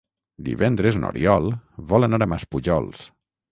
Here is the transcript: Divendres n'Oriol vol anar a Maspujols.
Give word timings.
Divendres 0.47 0.97
n'Oriol 1.03 1.51
vol 1.93 2.09
anar 2.09 2.23
a 2.29 2.31
Maspujols. 2.35 3.07